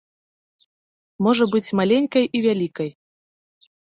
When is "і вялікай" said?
2.39-2.89